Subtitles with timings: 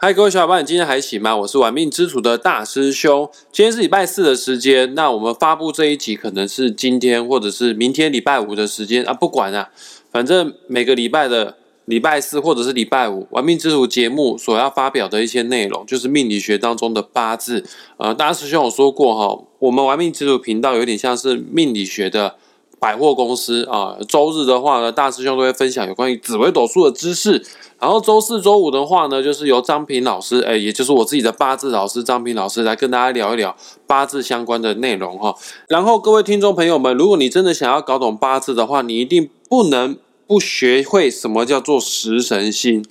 [0.00, 1.36] 嗨，各位小伙伴，你今天还行吗？
[1.38, 3.28] 我是玩命之徒的大师兄。
[3.50, 9.70] 今天是礼拜四的时间，那我们发布这一集可能是今天或者是明天礼拜五的时间啊，不管啊，
[10.12, 11.56] 反正每个礼拜的
[11.86, 17.64] 礼拜四或者是礼拜五，玩命之徒节目所要发表的一些内容，就是命理学当中的八字。
[17.96, 22.36] 呃，大师兄有说过哈，我们玩命之徒频道有点像是命理学的。
[22.78, 27.44] 百货公司啊，周日的话呢，大师兄都会分享有关于紫微斗数的知识。
[27.80, 33.54] 然后周四周五的话呢，就是由张平老师，哎，也就是我自己的八字老师张平老师来跟大家聊一聊
[33.86, 35.34] 八字相关的内容哈。
[35.68, 42.84] 然后各位听众朋友们，如果你真的想要搞懂八字的话，你一定不能不学会什么叫做食神星。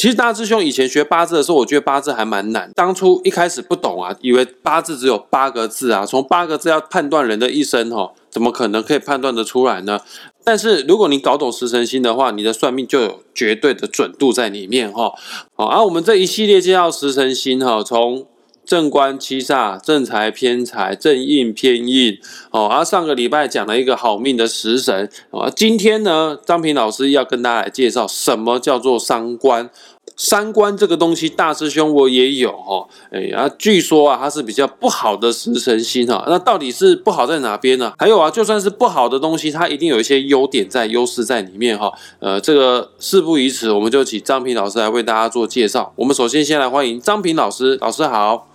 [0.00, 2.70] 其实大师兄以前学八字的时候，我觉得八字还蛮难。
[2.74, 8.10] 当初一开始不懂啊，以为八字只有八个字啊，从八个字要判断人的一生哈。
[8.30, 10.00] 怎么可能可以判断得出来呢？
[10.42, 15.12] 但是如果你搞懂十神星的话，你的算命就有绝对的准度在里面哈。
[15.54, 18.26] 好，而我们这一系列介绍十神星哈，从
[18.70, 22.16] 正官七煞、正财偏财、正印偏印，
[22.52, 29.68] 哦，而上个礼拜讲了一个好命的食神，啊，今天呢，张平老师要跟大家来介绍什么叫做伤官。
[30.16, 36.24] 三观这个东西，大师兄我也有哈，哎呀，据说啊，它是比较不好的食神星哈。
[36.28, 37.92] 那到底是不好在哪边呢？
[37.98, 41.92] 还有啊，就算是不好的东西，它一定有一些优点在、优势在里面哈。
[42.20, 45.92] 呃，这个事不宜迟，我们就请张平老师来为大家做介绍。
[45.96, 48.46] 我们首先先来欢迎张平老师，老师好。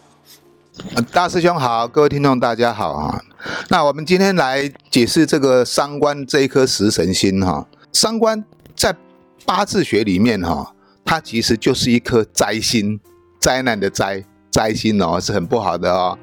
[1.12, 3.24] 大师兄好，各位听众大家好啊。
[3.70, 7.66] 那我们今天来解释这个三观这一颗食神星哈。
[7.94, 8.44] 三观
[8.76, 8.96] 在
[9.46, 10.74] 八字学里面哈。
[11.06, 13.00] 它其实就是一颗灾星，
[13.40, 16.18] 灾难的灾，灾星哦，是很不好的哦。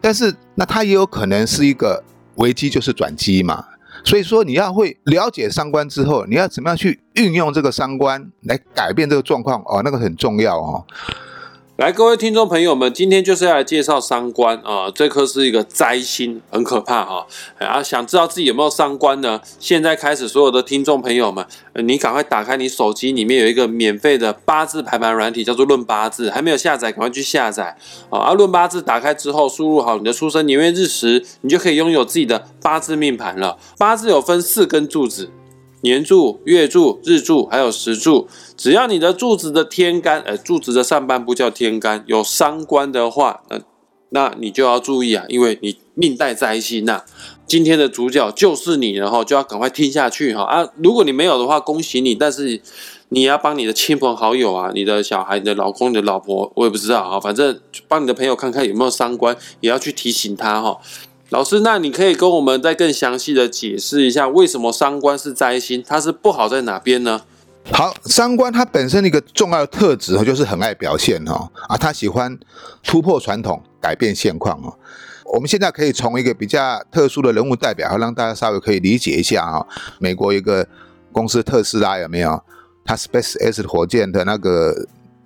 [0.00, 2.02] 但是那它也有可能是一个
[2.34, 3.64] 危机，就是转机嘛。
[4.04, 10.84] 所以说你要会了解三观之后，你要怎么样去运用这个三观来改变这个状况哦，那个很重要哦。
[11.80, 17.26] 来，各位听众朋友们，今天就是要来介绍伤官啊，这颗是一个灾星，很可怕哈。
[17.58, 19.40] 啊，想知道自己有没有伤官呢？
[19.58, 21.46] 现在开始，所有的听众朋友们，
[21.76, 27.74] 你赶快打开你手机，里面有一个免费的八字排盘软体，叫做论八字，还没有下载，赶快去下载
[28.10, 28.18] 啊。
[28.28, 33.56] 而论八字打开之后，输入好你的出生年月日时，你就可以拥有自己的八字命盘了。
[33.78, 35.30] 八字有分四根柱子。
[35.82, 43.60] 年柱、月柱、日柱，还有时柱，只要你的柱子的天干，呃，柱子的上半部叫天干，有三官的话，那
[44.10, 47.02] 那你就要注意啊，因为你命带灾星呐。
[47.46, 50.68] 今天的主角就是你，然后就要赶快听下去哈啊！
[50.76, 52.60] 如果你没有的话，恭喜你，但是
[53.08, 60.78] 你要帮你的亲朋好友啊，你的小孩、你的老公、你的老婆，我也不知道啊，反正帮你的朋友看看有没有三官，也要去提醒他哈。
[61.30, 67.20] 老师，那你可以跟我们再更详细的解释一下，为什么三官是灾星，它是不好在哪边呢？
[67.70, 72.36] 好，三官它本身的一个重要的特质就是很爱表现哈啊，他喜欢
[72.82, 74.76] 突破传统，改变现况哦。
[75.32, 79.64] 我们现在可以从一个比较特殊的人物代表，让大家稍微可以理解一下啊。
[80.00, 80.66] 美国一个
[81.12, 82.42] 公司特斯拉有没有？
[82.84, 84.74] 他 Space X 火箭的那个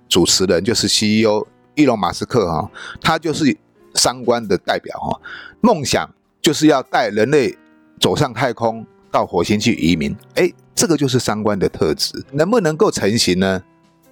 [0.07, 2.69] 主持人就是 CEO 伊隆马斯克哈，
[3.01, 3.57] 他就是。
[3.95, 5.19] 三观的代表哈，
[5.61, 6.09] 梦想
[6.41, 7.57] 就是要带人类
[7.99, 10.15] 走上太空，到火星去移民。
[10.35, 13.63] 哎，这个就是三观的特质，能不能够成型呢？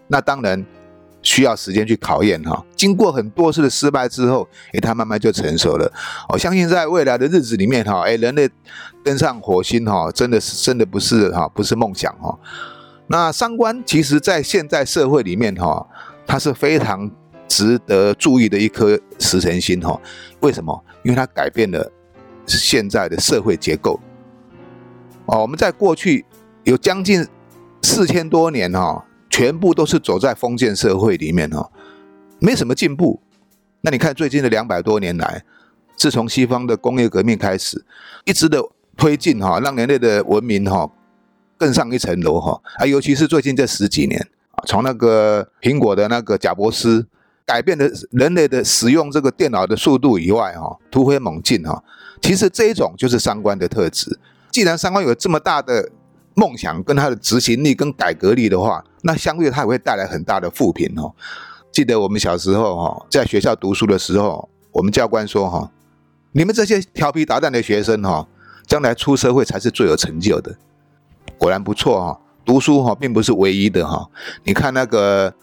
[0.08, 0.66] 那当然
[1.22, 2.66] 需要时间去考验哈。
[2.76, 5.92] 经过很多次的失败之后，哎，它慢慢就成熟了。
[6.30, 8.50] 我相信在未来的日子里面哈，哎，人类
[9.04, 12.38] 登上火星哈，真的是真的不是哈，不是梦想哈。
[13.08, 15.86] 那三观其实在现在社会里面哈，
[16.26, 17.12] 它是非常。
[17.54, 20.02] 值得注意的一颗食神星哈，
[20.40, 20.84] 为什么？
[21.04, 21.92] 因为它改变了
[22.48, 24.00] 现在的社会结构。
[25.28, 26.26] 哦，我们在过去
[26.64, 27.24] 有将近
[27.84, 31.70] 四千多年哈，全部都是走在封建社会里面哈，
[32.40, 33.22] 没什么进步。
[33.82, 35.44] 那你看最近的两百多年来，
[35.96, 37.86] 自从西方的工业革命开始，
[38.26, 38.60] 一直的
[38.98, 40.90] 推进哈，让人类的文明哈
[41.56, 42.60] 更上一层楼哈。
[42.78, 44.28] 啊，尤其是最近这十几年，
[44.66, 47.06] 从那个苹果的那个贾伯斯。
[47.46, 51.84] 改变了人类的使用这个电脑的速度以外，哈，突飞猛进，哈，
[52.22, 54.18] 其实这一种就是三观的特质。
[54.52, 55.90] 既然三观有这么大的
[56.36, 61.14] 梦想，跟他的执行力跟改革力的话，那相对他也会带来很大的负评，哦。
[61.72, 65.72] 记得我们小时候，哈，在学校读书的时候，我们教官说，哈，
[66.32, 68.28] 你们这些调皮捣蛋的学生，哈，
[68.66, 70.56] 将来出社会才是最有成就的。
[71.38, 74.08] 果然不错，哈，读书，哈，并不是唯一的，哈。
[74.44, 75.34] 你看那个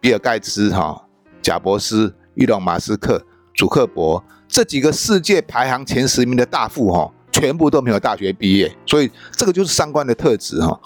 [0.00, 1.02] 比尔盖茨，哈。
[1.42, 3.22] 贾伯斯、伊隆马斯克、
[3.54, 10.80] 祖克伯这几个世界排行前十名的大富哈，全部都没有大学毕业，所以这个就是三观的特质哈，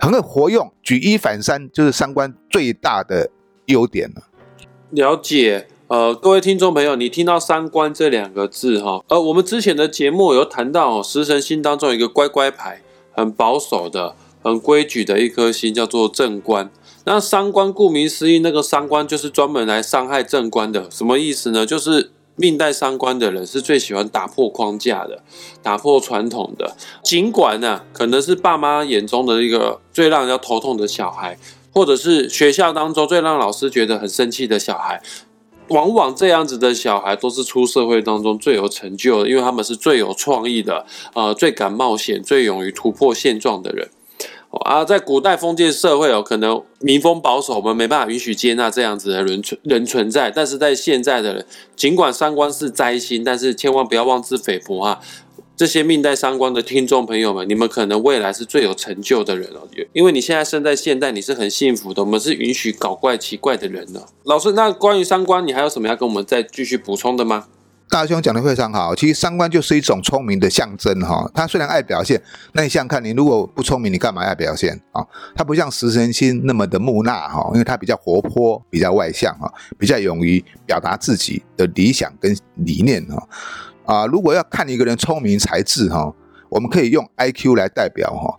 [0.00, 3.30] 很会活用，举一反三，就是三观最大的
[3.66, 4.22] 优点了。
[4.90, 12.80] 了解，呃，各位听众朋友，你听到三观这两个字哈，呃，我们之前的节目有谈到，哦食神星当中有一个乖乖牌，
[13.12, 16.70] 很保守的、很规矩的一颗星，叫做正官。
[17.10, 20.90] 那三官顾名思义，那个三官就是专门来伤害正官的。
[20.90, 21.64] 什么意思呢？
[21.64, 25.22] 就是命带三官的人是最喜欢打破框架的，
[25.62, 26.76] 打破传统的。
[27.02, 31.38] 尽管呢，可能是爸妈眼中的一个最让人家头痛的小孩，
[31.72, 35.02] 或者是学校当中最让老师觉得很生气的小孩。
[35.68, 40.84] 往往这样子的小孩都是出社会当中最有成就的，因为他们是最有创意的，
[41.14, 43.88] 呃，最敢冒险、最勇于突破现状的人。
[44.50, 50.30] 啊，在古代封建社会哦，可能民风保守，我们没办法允许接纳这样子的人存人存在。
[50.30, 51.46] 但是在现在的人，
[51.76, 55.00] 尽管三观是灾星，但是千万不要妄自菲薄啊！
[55.54, 62.02] 这些命带三观的听众朋友们，你们可能未来是最有成就的人哦，因为你现在生在现代，你是很幸福的。
[62.02, 64.06] 我们是允许搞怪奇怪的人的。
[64.22, 67.48] 老师，那关于三观，你还有什么要跟我们再继续补充的吗？
[67.90, 71.28] 大兄讲的非常好，其实三观就是一种聪明的象征哈。
[71.34, 72.20] 他虽然爱表现，
[72.52, 75.02] 那你想想看，你如果不聪明，你干嘛爱表现啊？
[75.34, 83.28] 他不像食神星那么的木讷哈，因为他比较活泼，比较外向哈，比较勇于表达自己的理想跟理念哈。
[83.86, 86.12] 啊，如果要看一个人聪明才智哈，
[86.50, 88.36] 我们可以用 I Q 来代表哈。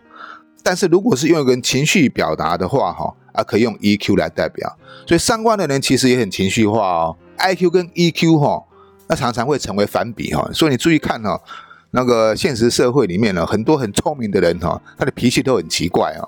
[0.62, 4.78] 但是如果是用一个人情绪表达的话哈，啊，可以用 E Q 来代表。
[5.08, 8.62] 所以三观的人其实也很情绪化哦，I Q 跟 E Q 哈。
[9.10, 11.36] 那常常会成为反比哈，所以你注意看哈，
[11.90, 16.22] 那个现实社会里面呢，很多很聪明的人哈，他的脾气都很奇怪啊。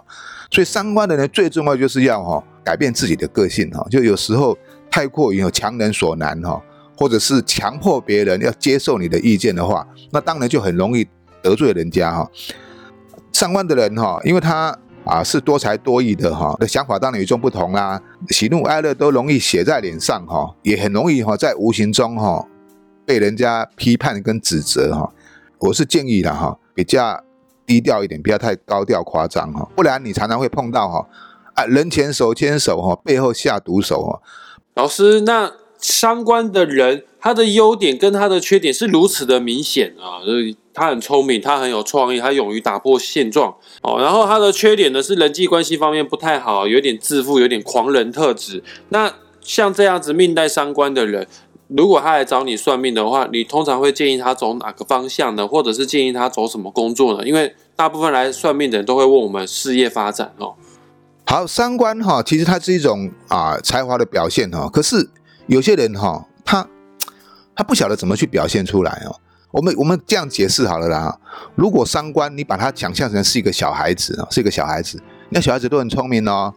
[0.50, 4.58] 所以三观的人最重要就是要哈改变自己的个性哈，就有时候
[4.90, 6.61] 太过于有强人所难哈，
[6.99, 11.06] 或者是强迫别人要接受你的意见的话，那当然就很容易
[11.40, 12.28] 得罪人家哈。
[13.32, 22.44] 三观的人哈，因为他啊是多才多艺的哈，的想法当然与众不同啦，喜怒哀乐都容易写在脸上哈，也很容易哈在无形中哈。
[23.04, 25.12] 被人家批判跟指责哈，
[25.58, 27.22] 我是建议的哈，比较
[27.66, 31.06] 低调一点，不要太高调夸张哈，不然你常常会碰到哈
[31.54, 34.20] 啊人前手牵手哈，背后下毒手哈。
[34.75, 43.52] 老师，那相关的人他的优点跟他的缺点是如此的明显啊，就是他很聪明，他很有创意，他勇于打破现状
[43.82, 43.99] 哦。
[44.00, 48.62] 然后他的缺点呢是人际关系方面不太好，有点自负，有点狂人特质。
[48.90, 51.26] 那像这样子命带相关的人。
[51.77, 55.47] 如果他来找你算命的话，你通常会建议他走哪个方向呢？
[55.47, 57.27] 或者是建议他走什么工作呢？
[57.27, 60.55] 因为大部分来算命的人都会问我们事业发展哦。
[61.25, 64.69] 好，三观哈，其实它是一种啊才华的表现哈。
[64.69, 65.09] 可是
[65.47, 66.69] 有些人哈，他
[67.55, 69.17] 他不晓得怎么去表现出来哦。
[69.51, 71.19] 我们我们这样解释好了啦。
[71.55, 76.53] 如果三观你把它想象成是一个小孩子啊，是一个小孩子，那小孩子都很聪明哦。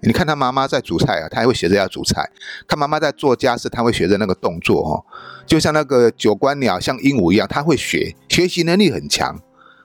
[0.00, 2.22] 你看他妈妈在煮菜啊，他还会学着要煮菜；
[2.66, 5.04] 看妈妈在做家事，他会学着那个动作哦，
[5.46, 9.38] 就像那个九官鸟，像鹦鹉一样，他会学，学习能力很强。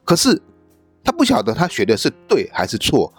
[0.05, 0.41] 可是
[1.03, 3.13] 他不晓得他学的是对还是错。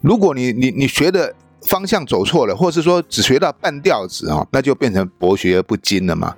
[0.00, 6.34] 如果你你你学的方向走错了，或是说只学到半吊子哦，那就变成博学而不精了嘛。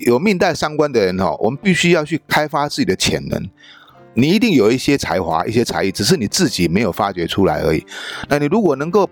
[0.00, 3.48] 有命带三关的人哈，我们必须要去开发自己的潜能。
[4.14, 7.84] 你一定有一些才华、一些才艺，只是你自己没有发掘出来而已。
[8.28, 9.08] 那你如果能够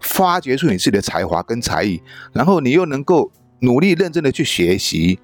[0.00, 2.02] 发掘出你自己的才华跟才艺，
[2.32, 3.30] 然后你又能够
[3.60, 5.18] 努力认真的去学习，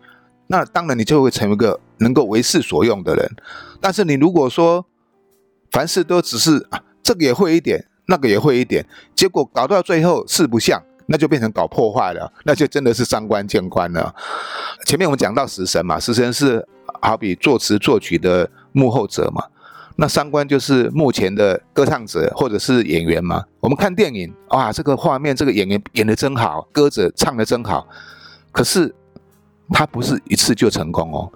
[0.47, 3.31] 那当然你就会成为一个能够为世所用的人。
[3.81, 4.85] 但是你如果说
[5.71, 6.67] 凡事都只是
[7.03, 14.15] 这个也会一点，那个也会一点，结果搞到最后四不像，那就变成搞破坏了，那就真的是伤官见官了。
[14.87, 16.67] 前面我们讲到食神嘛，食神是
[17.01, 19.45] 好比作词作曲的幕后者嘛。
[19.97, 23.45] 那三观就是目前的歌唱者或者是演员嘛？
[23.61, 27.87] 我们看电影，哇，这个画面，这个演员演的真好，歌者唱的真好。
[28.51, 28.95] 可是
[29.69, 31.31] 他不是一次就成功哦，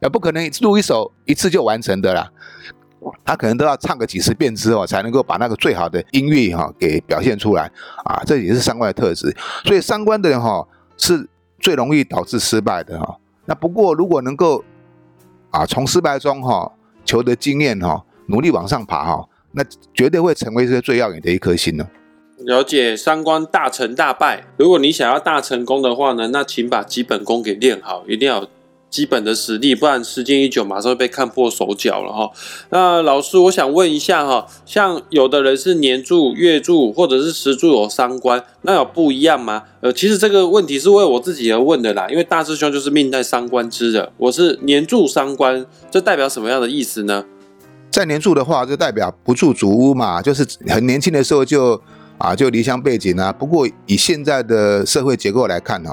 [0.00, 2.30] 也不可能录一首一次就完成的啦。
[3.24, 7.70] 他可能都要唱个几十遍之后，才能够把那个最好的音乐哈给表现出来
[8.04, 8.22] 啊。
[8.24, 9.36] 这也是三观的特质。
[9.64, 13.18] 所以三观的人哈是最容易导致失败的哈。
[13.44, 14.64] 那不过如果能够
[15.50, 16.70] 啊从失败中哈。
[17.12, 21.86] 求得经验哈，努力往上爬哈，那绝对会成为这个最耀眼的一颗星呢。
[22.38, 28.48] 了解三观大成大败，如果你想要大成功的话呢，那请把基本功给练好，一定要。
[28.92, 32.30] 基本的实力，不然时间一久，马上会被看破手脚了哈。
[32.68, 39.62] 那老师，我想问一下哈，像有的人是年柱、月柱或者是时柱有三官，那有不一样吗？
[39.80, 47.24] 呃，其实这个问题是为我自己而问的啦，因为大师兄就是命带三官之的，我是年柱三官，这代表什么样的意思呢？
[47.90, 51.80] 在年柱的话，就代表不住主屋嘛，就是很年轻的时候就。
[52.18, 53.32] 啊，就离乡背景啊。
[53.32, 55.90] 不过以现在的社会结构来看呢，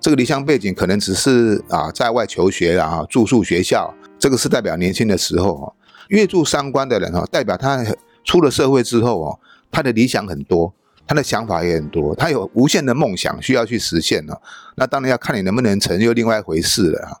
[0.00, 5.74] 这个离乡背景可能只是啊在外求学啊，住宿学校，这个是代表年轻的时候哦。
[6.08, 7.84] 越住三观的人哈，代表他
[8.24, 9.38] 出了社会之后哦，
[9.70, 10.72] 他的理想很多，
[11.06, 14.34] 他的想法也很多，他有无限的梦想需要去实现呢。
[14.76, 17.20] 那当然要看你能不能成就另外一回事了哈。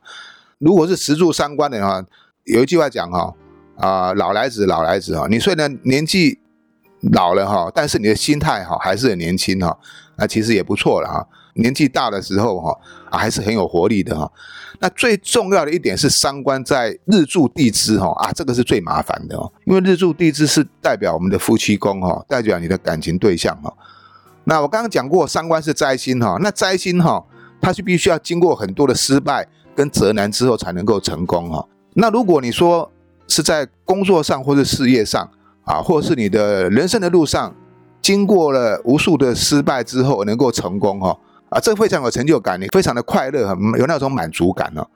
[0.58, 2.02] 如果是十住三观的话，
[2.44, 3.34] 有一句话讲哈
[3.76, 6.38] 啊，老来子老来子哈，你虽然年纪
[7.12, 9.78] 老了哈，但是你的心态哈还是很年轻哈，
[10.16, 11.28] 那其实也不错了哈。
[11.58, 12.76] 年纪大的时候哈
[13.10, 14.30] 啊还是很有活力的哈。
[14.80, 23.72] 那最重要的一点是三观在日柱地支哈啊，这个是最麻烦的哦，因为日柱地支是代表我们的夫妻宫哈，代表你的感情对象哈。
[24.44, 27.24] 那我刚刚讲过三观是灾星哈，那灾星哈
[27.60, 31.66] 它是必须要经过很多的失败跟责难之后才能够成功哈。
[31.94, 32.88] 那如果你说
[33.26, 35.28] 是在工作上或者事业上
[35.64, 37.52] 啊，或是你的人生的路上
[38.00, 41.18] 经过了无数的失败之后能够成功哈。
[41.50, 44.86] 啊，这非常有成就感，你非常的快乐，有那种满足感哦。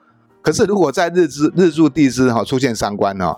[0.41, 3.37] 可是如果在日支日柱地支哈出现三官哦，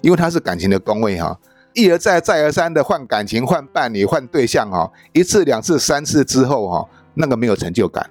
[0.00, 1.38] 因为它是感情的宫位哈，
[1.74, 8.08] 一而再再而三的换感情、换伴侣、换对象哈，一次、两次、三次之后哈，那个没有成就感，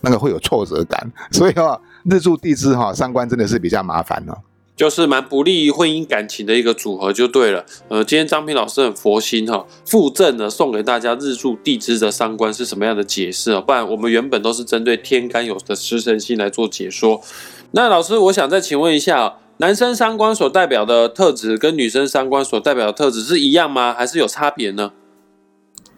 [0.00, 4.38] 那个会有挫折感，所以哈，日柱地支哈三官真的是比较麻烦哦。
[4.80, 7.66] 就是蛮不利于婚姻感情的一个组合就对了。
[7.88, 13.60] 呃，今天张平老师很佛心哈，附赠的送给大家日柱地支的三观是什么样的解释啊？
[13.60, 17.20] 不然我们原本都是针对天干有的食神星来做解说。
[17.72, 23.92] 那老师，我想再请问一下，男生三观所代表的特质跟女生三观所代表的特质是一样吗？
[23.92, 24.92] 还是有差别呢？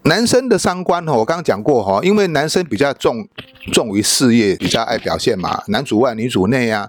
[0.04, 3.25] 男生的三观哈，我刚刚讲过哈，因为男生比较重
[3.73, 6.88] 重于事业，比较爱表现嘛，男主外女主内啊，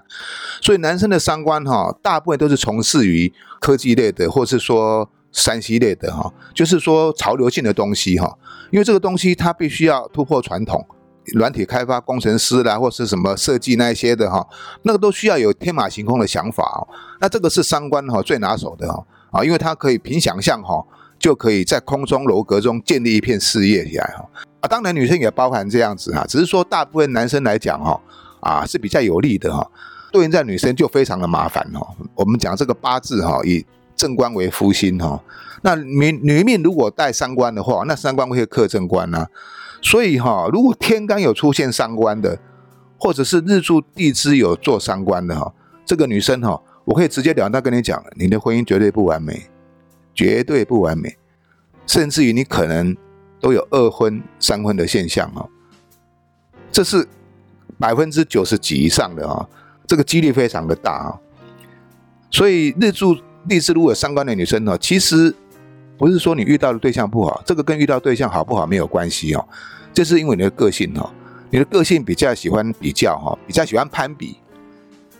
[0.60, 8.36] 所以男生的三观哈，大部分都是从事于科技类的，或是说山西类的哈，就是说潮流性的东西哈，
[8.72, 10.84] 因为这个东西它必须要突破传统，
[11.34, 14.44] 软体开发工程师啦，或是什么设计那一些的哈，
[14.82, 16.88] 那个都需要有天马行空的想法哦，
[17.20, 20.84] 那这个是三观哈最拿手的哈啊，因为它可以凭想象哈。
[21.24, 24.28] 就可以在空中楼阁中建立一片事业起来哈
[24.60, 27.98] 啊，当然女生也包含这样子哈，只是说大部分男生来讲哈
[28.40, 29.66] 啊是比较有利的哈，
[30.12, 31.80] 对应在女生就非常的麻烦哈。
[32.14, 33.64] 我们讲这个八字哈，以
[33.96, 35.18] 正官为夫星哈，
[35.62, 39.26] 那女女命如果带三官的话，那三官会克正官啊，
[39.80, 42.38] 所以哈，如果天干有出现三官的，
[42.98, 45.50] 或者是日柱地支有做三官的哈，
[45.86, 49.48] 这个女生哈，我可以直接了当跟你讲，你的婚姻绝对不完美。
[50.14, 51.16] 绝对不完美，
[51.86, 52.96] 甚至于你可能
[53.40, 55.44] 都有二婚、三婚的现象啊，
[56.70, 57.06] 这是
[57.78, 59.48] 百分之九十几以上的啊，
[59.86, 61.20] 这个几率非常的大啊。
[62.30, 63.16] 所以日柱
[63.48, 65.34] 地支如果三观的女生呢，其实
[65.98, 69.48] 不是说你遇到的对象不好，这个跟遇到对象好不好没有关系哦，
[69.92, 71.10] 这是因为你的个性哦，
[71.50, 74.36] 你的个性比较喜欢比较哈，比较喜欢攀比。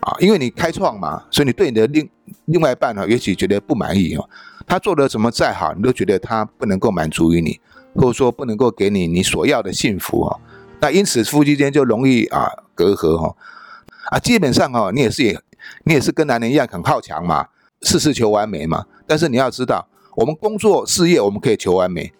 [0.00, 2.06] 啊，因为你开创嘛，所以你对你的另
[2.44, 4.28] 另外一半呢，也许觉得不满意哦。
[4.66, 7.60] 他做的怎么再好，你都觉得他不能够满足于你，
[7.94, 10.38] 或者说不能够给你你所要的幸福啊。
[10.80, 13.34] 那因此夫妻间就容易啊隔阂哈
[14.10, 14.18] 啊。
[14.18, 15.40] 基本上哈，你也是也
[15.84, 17.46] 你也是跟男人一样很好强嘛，
[17.82, 18.84] 事事求完美嘛。
[19.06, 22.12] 但是你要知道，我们工作事业我们可以求完美，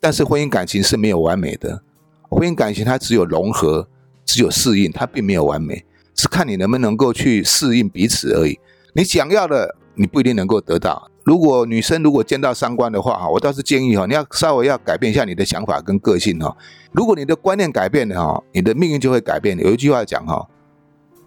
[0.00, 1.82] 但是婚姻感情是没有完美的。
[2.30, 3.88] 婚姻感情它只有融合，
[4.24, 8.58] 只有适应，它并没有完美，是看你能不能够去适应彼此而已。
[8.94, 11.10] 你想要的，你不一定能够得到。
[11.24, 16.54] 如果女生如果见到三观的话哈，我倒是建议哈，你要稍微要改变一下你的想法跟个性哈。
[16.92, 19.58] 如果你的观念改变了哈，你的命运就会改变。
[19.58, 20.46] 有一句话讲哈，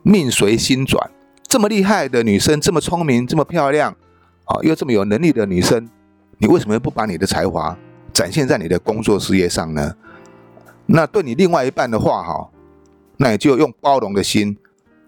[0.04, 1.10] 命随心转。
[1.48, 3.92] 这么厉害的女生，这么聪明，这么漂亮
[4.46, 5.90] 啊，又这么有能力的女生，
[6.38, 7.76] 你为什么不把你的才华
[8.14, 9.96] 展现在你的工作事业上呢？
[10.86, 12.50] 那对你另外一半的话哈，
[13.18, 14.56] 那你就用包容的心，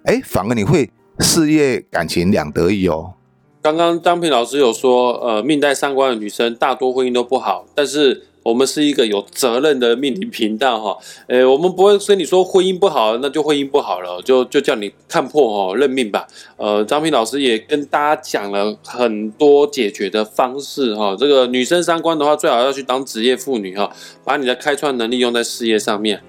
[0.05, 3.13] 哎，反而你会事业感情两得意哦。
[3.61, 10.97] 刚刚张平老师有说，呃，命带三观的女生大多婚姻都不好，但是我们是一个有责任的命理频道哈，
[11.27, 16.25] 呃，我们不会跟你说婚姻不好，那就婚姻不好了，就就叫你看破哦，认命吧。
[16.55, 23.91] 呃，张平老师也跟大家讲了很多解决的方式哈，这个女生三观的话，最好要去当职业妇女哈，
[24.23, 26.21] 把你的开创能力用在事业上面。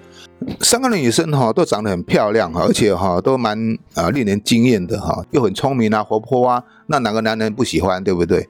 [0.59, 8.49] 三个女生哈都长得很漂亮，而且哈都蛮啊令人惊艳的哈，又很聪明啊活泼啊，那哪个男人不喜欢对不对？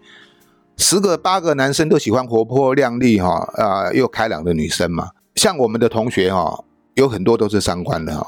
[0.77, 5.09] 十个八个男生都喜欢活泼靓丽哈啊又开朗的女生嘛。
[5.35, 6.63] 像我们的同学哈
[6.95, 8.25] 有很多都是三观的哈，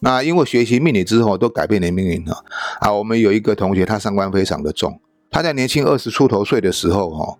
[0.00, 2.44] 那因为学习命理之后都改变了命运哈
[2.80, 2.92] 啊。
[2.92, 5.00] 我们有一个同学他三观非常的重，
[5.30, 7.38] 他在年轻二十出头岁的时候哈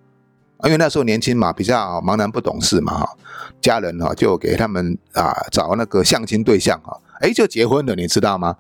[0.65, 3.17] 因为那时候年轻嘛，比较茫然不懂事嘛哈，
[3.61, 8.57] 家人哈就给他们啊找那个相亲对象哈，哎就结婚了，你知道吗？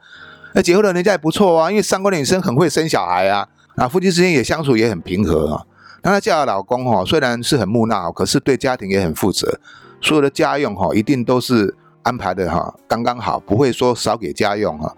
[0.54, 5.66] 那结婚了人家也不错啊，因为三观的女生很会生小孩啊，啊夫妻之间也相处也很平和啊。
[6.02, 9.58] 那她嫁的老公哈虽然是很木讷，可是对家庭也很负责，
[10.00, 14.96] 所有的家用哈一定都是安排的哈刚刚好，不会说少给家用哈。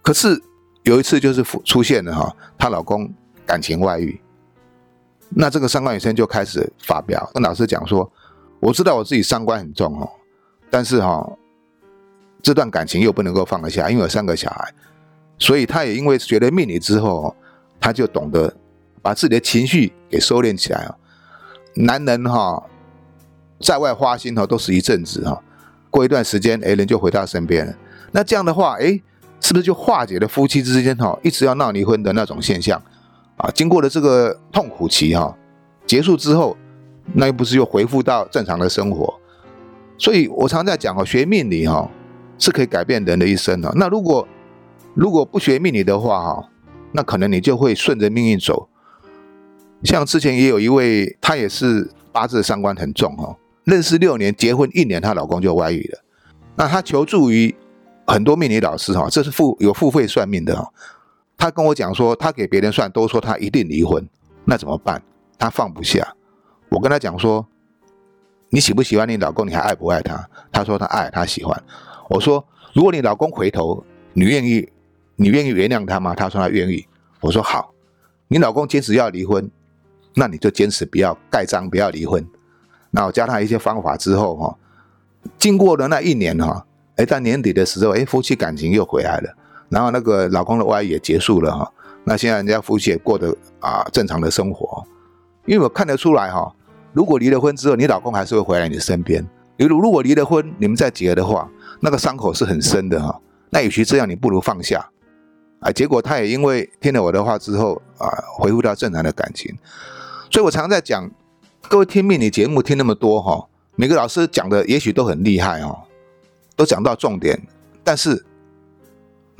[0.00, 0.42] 可是
[0.84, 3.12] 有一次就是出现了哈，她老公
[3.44, 4.18] 感情外遇。
[5.32, 8.10] 那这个三观女生就开始发表，跟老师讲说
[8.58, 10.10] ：“我知道我自己三观很重哦，
[10.68, 11.24] 但是哈，
[12.42, 14.74] 这段感情又不能够放得下，因为有三个小孩，
[15.38, 17.34] 所以她也因为学了命理之后，
[17.78, 18.52] 她就懂得
[19.00, 20.96] 把自己的情绪给收敛起来啊。
[21.74, 22.64] 男人哈，
[23.60, 25.40] 在外花心哈，都是一阵子哈，
[25.90, 27.72] 过一段时间，哎，人就回到身边了。
[28.10, 29.00] 那这样的话，哎，
[29.40, 32.82] 是不是就化解了夫妻之间哈一直要闹离婚的那种现象？”
[33.40, 35.36] 啊，经过了这个痛苦期哈，
[35.86, 36.56] 结束之后，
[37.14, 39.12] 那又不是又恢复到正常的生活？
[39.98, 41.90] 所以我常在讲哦，学命理哈
[42.38, 43.72] 是可以改变人的一生的。
[43.76, 44.26] 那如果
[44.94, 46.48] 如果不学命理的话哈，
[46.92, 48.68] 那可能你就会顺着命运走。
[49.84, 55.98] 像之前也有一位，她也是八字三观很重哈，认识六年，结婚一年，她老公就外遇了。
[56.56, 57.54] 那她求助于
[58.06, 60.68] 很多命理老师哈，这是付有付费算命的哈。
[61.40, 64.06] 他跟我讲说，他给别人算都说他一定离婚，
[64.44, 65.02] 那怎么办？
[65.38, 66.14] 他放不下。
[66.68, 67.46] 我跟他讲说，
[68.50, 69.46] 你喜不喜欢你老公？
[69.46, 70.28] 你还爱不爱他？
[70.52, 71.64] 他说他爱，他喜欢。
[72.10, 73.82] 我说，如果你老公回头，
[74.12, 74.68] 你愿意，
[75.16, 76.14] 你愿意原谅他吗？
[76.14, 76.86] 他说他愿意。
[77.22, 77.72] 我说好，
[78.28, 79.50] 你老公坚持要离婚，
[80.14, 82.22] 那你就坚持不要盖章，不要离婚。
[82.90, 84.58] 那我教他一些方法之后哈，
[85.38, 86.66] 经过了那一年哈，
[86.96, 89.34] 哎，到年底的时候，哎，夫妻感情又回来了。
[89.70, 91.72] 然后那个老公的外遇也结束了哈，
[92.02, 94.84] 那现在人家夫妻也过得啊正常的生活，
[95.46, 96.52] 因为我看得出来哈，
[96.92, 99.24] 如果离了婚之后，你老公还是会回来你身边。
[99.56, 101.48] 如如果离了婚，你们再结的话，
[101.80, 103.20] 那个伤口是很深的哈。
[103.50, 104.90] 那与其这样，你不如放下。
[105.60, 109.56] 啊，结果他也因为听了我的话之后啊，恢复到正常的感情。
[110.30, 111.08] 所以我常在讲，
[111.68, 115.78] 各位听命理节目听那么多哈，每个老师讲的也许都很厉害哦，
[116.56, 117.40] 都讲到重点，
[117.84, 118.26] 但是。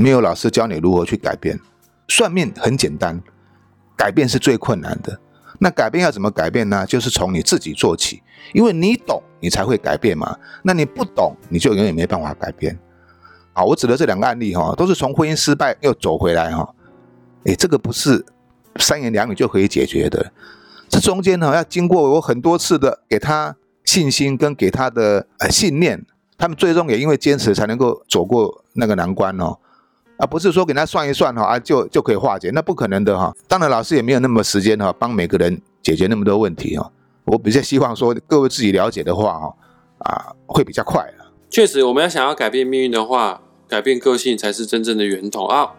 [0.00, 1.60] 没有老师教你如何去改变，
[2.08, 3.20] 算命很简单，
[3.96, 5.20] 改变是最困难的。
[5.58, 6.86] 那改变要怎么改变呢？
[6.86, 8.22] 就是从你自己做起，
[8.54, 10.34] 因为你懂，你才会改变嘛。
[10.62, 12.78] 那你不懂，你就永远没办法改变。
[13.52, 16.74] 好，我指的这两个案例哈，都是从婚姻失败又走回来哈。
[17.44, 18.24] 哎，这个不是
[18.76, 20.32] 三言两语就可以解决的，
[20.88, 26.06] 这中间呢要经过我很多次的给他信心跟给他的呃信念，
[26.38, 29.58] 他们最终也因为坚持才能够走过那个难关哦。
[30.20, 33.34] 啊，不是说给他算一算哈，啊就就可以化解，那不可能的哈。
[33.48, 36.92] 当然，老师也没有那么时间哈，帮每个人解决那么多问题哈。
[37.24, 39.54] 我比较希望说，各位自己了解的话哈，
[40.00, 41.02] 啊会比较快
[41.48, 45.70] 确实，我们要想要改变命运的话，改变个性才是真正的源头啊。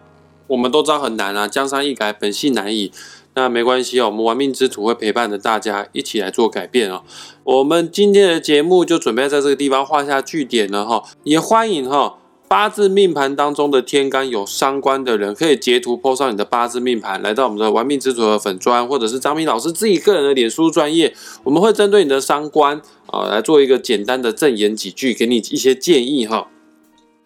[0.48, 2.90] 我们都知道很难啊，江山易改，本性难移。
[3.34, 7.04] 那没关系哦，我们玩命之徒会陪伴着大家一起来做改变哦。
[7.44, 12.18] 我们今天的节目就准备在这个地方画下句点了哈，也欢迎哈。
[12.52, 26.48] 八字命盘当中的天干有伤官的人，可以截图 po 上你的八字命盘，来到我们的玩命之徒的粉砖，或者是张明老师自己个人的脸书专业，我们会针对你的伤官啊来做一个简单的正言几句，给你一些建议哈。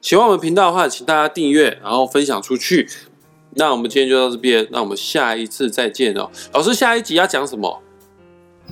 [0.00, 2.88] 喜欢我们频道的话，请大家订阅，然后分享出去。
[3.54, 6.30] 那我们今天就到这边，那我们下一次再见哦。
[6.52, 7.82] 老师，下一集要讲什么？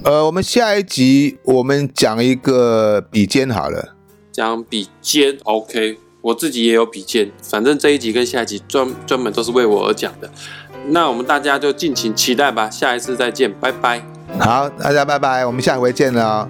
[0.05, 3.97] 呃，我们下一集我们讲一个比肩好了，
[4.31, 5.99] 讲比肩，OK。
[6.25, 10.31] 我自己也有笔尖，反正这一集跟下一集专专门都是为我而讲的，
[10.89, 14.03] 那我们大家就敬请期待吧，下一次再见，拜拜。
[14.41, 16.49] 好，大家拜拜，我们下回见了。